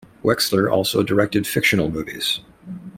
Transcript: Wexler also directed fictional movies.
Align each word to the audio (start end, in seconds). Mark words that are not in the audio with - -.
Wexler 0.23 0.67
also 0.67 1.03
directed 1.03 1.45
fictional 1.45 1.91
movies. 1.91 2.39